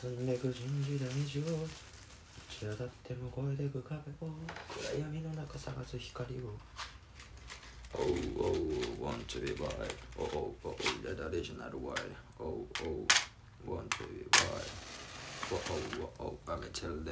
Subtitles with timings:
[0.00, 1.66] 進んでく人事大事を
[2.48, 4.30] 立ち上がっても越えてく壁を
[4.72, 6.56] 暗闇の中探す光を
[7.92, 8.06] Oh,
[8.38, 9.94] oh, want to be wild.
[10.18, 12.00] Oh, oh, oh, that original wide
[12.38, 13.06] Oh, oh,
[13.66, 14.70] want to be wild.
[15.52, 15.60] Oh,
[16.00, 17.04] oh, oh, I'm telling.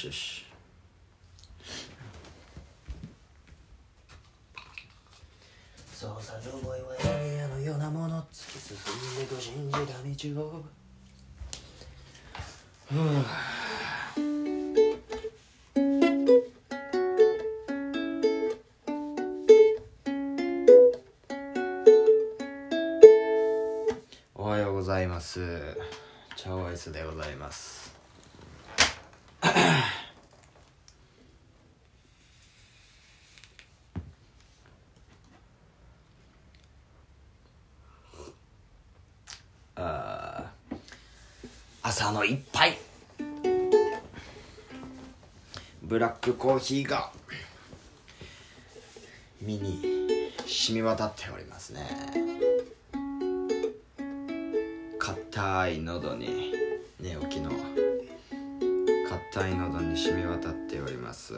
[0.00, 0.46] しよし
[5.92, 10.64] そうさ覚えはエリアのようなもの突き進んでく信じた道を
[12.88, 13.24] ふう
[24.34, 25.76] おはようございます。
[26.36, 27.89] チャオアイスでございます
[29.42, 40.76] あー
[41.82, 42.76] 朝の一杯。
[45.82, 47.10] ブラックコーヒーが。
[49.40, 51.80] 身に染み渡っておりますね。
[54.98, 56.52] 硬い喉に
[57.00, 57.50] 寝起きの
[59.32, 61.34] 硬い喉に染み渡っております。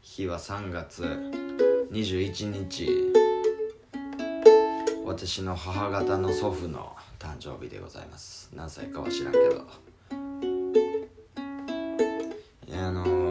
[0.00, 1.04] 日は3月
[1.92, 2.88] 21日。
[5.04, 8.50] 私の母方の祖父の誕生日でございます。
[8.52, 9.64] 何歳かは知らんけど。
[12.74, 13.30] あのも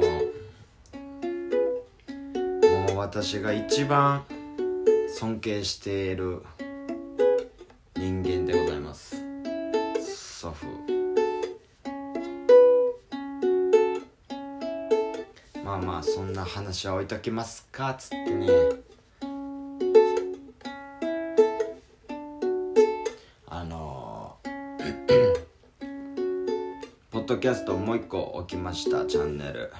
[2.93, 4.23] う私が一番
[5.13, 6.41] 尊敬している
[7.97, 8.60] 人間でございます。
[15.71, 18.49] まあまあそんな話は置いときますかっつってね。
[23.47, 25.39] あのー
[27.09, 29.71] ポッドキャストもう一個置きましたチャンネル。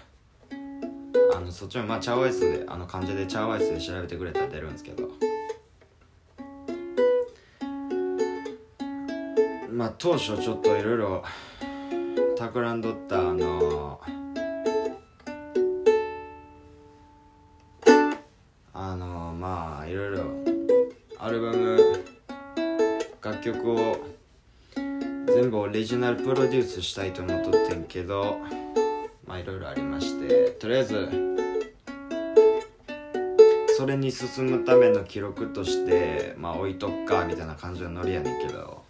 [1.35, 5.09] あのそっちもまあチャオアイスであの漢字でチャオアイスで調べてくれたら出るんですけど。
[9.69, 11.23] まあ当初ちょっといろいろ
[12.37, 14.21] 企んどったあのあ
[23.53, 23.97] 曲を
[25.27, 28.37] 全部オリジナルプロデュースしたいと思っとってんけど
[29.25, 31.09] まあいろいろありましてとりあえず
[33.77, 38.83] それに進むための記録としてまあ置いとくかみたいな感じのノリやねんけど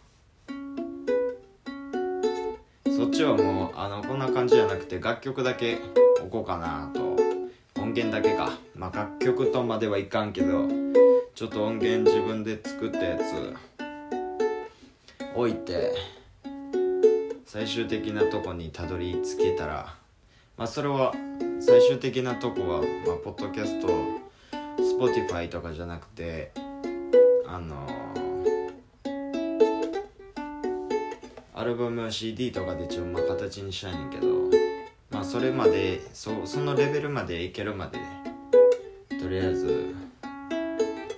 [2.85, 5.79] そっちはもうあのこんな感じじゃなくて楽曲だけ
[6.19, 7.11] 置こうかなと。
[7.81, 8.51] 音源だけか。
[8.75, 10.67] まあ楽曲とまではいかんけど
[11.33, 13.53] ちょっと音源自分で作ったやつ
[15.35, 16.21] 置いて。
[17.51, 19.93] 最終的なとこにたどり着けたら
[20.55, 21.13] まあそれは
[21.59, 23.89] 最終的なとこは、まあ、ポッドキャスト
[24.81, 26.53] Spotify とかじゃなくて
[27.45, 27.85] あの
[31.53, 34.27] アルバム CD とかで一応まあ形にしたいねんけど
[35.09, 37.99] まあそれまでそそのレベルまでいけるまで
[39.19, 39.93] とりあえず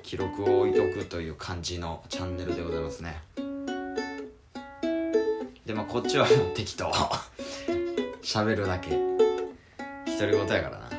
[0.02, 3.43] 記録を置いとくという感じのチャンネルでございますね。
[5.74, 6.92] でまあこっちはもう適当。
[8.22, 8.92] 喋るだけ。
[8.92, 10.90] 独り言やからな。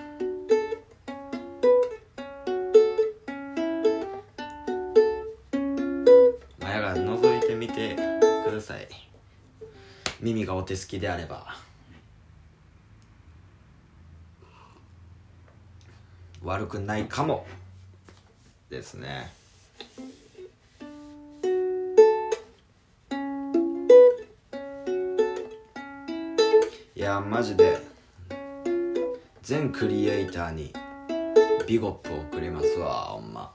[6.58, 7.94] まあやが覗いてみて
[8.44, 8.88] ください。
[10.20, 11.56] 耳がお手すきであれば。
[16.42, 17.46] 悪くないかも。
[18.70, 19.32] ですね。
[27.15, 27.78] やマジで。
[29.43, 30.72] 全クリエイターに
[31.66, 33.55] ビゴップを送りますわほんま。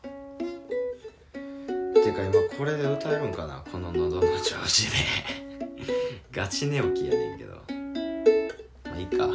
[1.93, 4.97] てか今これで歌えるんかなこの喉の調子で。
[6.31, 7.55] ガチ寝起きやねんけど。
[8.85, 9.27] まあいいか。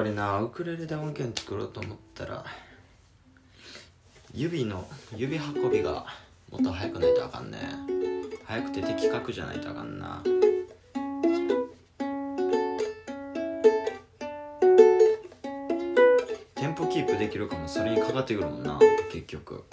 [0.00, 2.42] ぱりなウクレレで音源作ろうと思ったら
[4.32, 6.06] 指の指運びが
[6.50, 7.58] もっと速くないとあかんね。
[8.46, 10.22] 速くて的確じゃないとあかんな。
[16.54, 18.78] テンポキープできるかもそれにかかってくるもんな
[19.12, 19.64] 結局。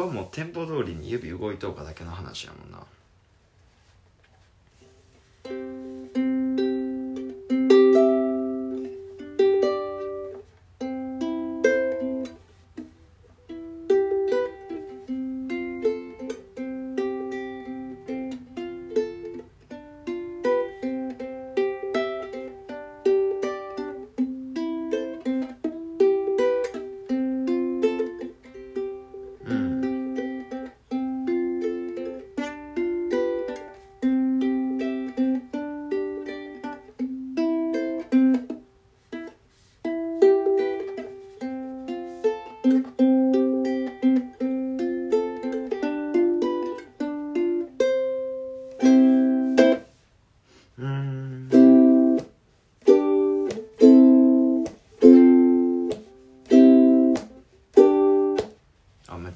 [0.00, 2.86] はもうテンポ通りに指動いとうかだけの話やもんな。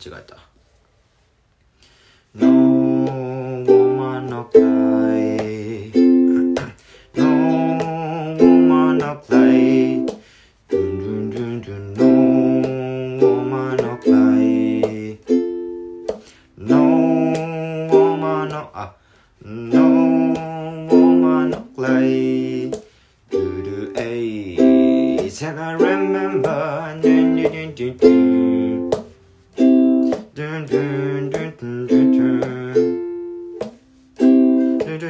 [0.05, 0.52] 違えた。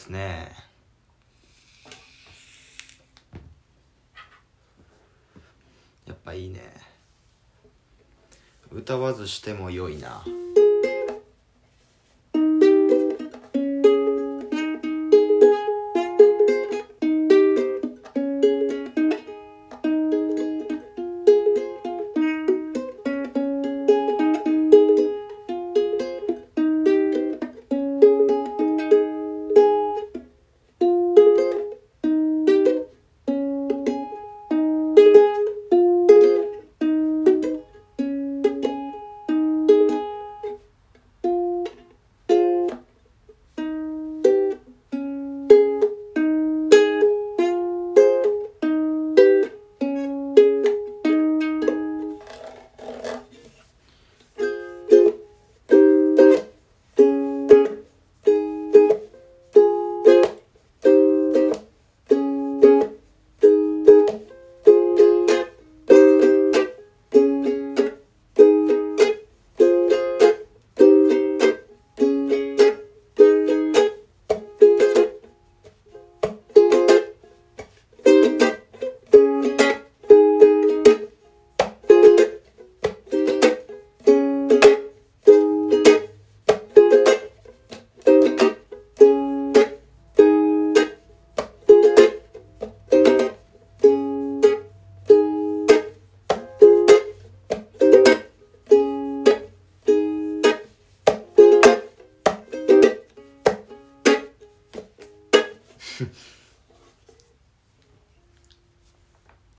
[0.00, 0.52] ですね。
[6.06, 6.60] やっぱいいね。
[8.72, 10.24] 歌わずしても良いな「